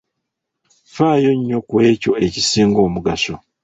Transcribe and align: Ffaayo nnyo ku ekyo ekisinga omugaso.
Ffaayo 0.87 1.31
nnyo 1.35 1.59
ku 1.67 1.75
ekyo 1.89 2.11
ekisinga 2.25 2.79
omugaso. 2.87 3.35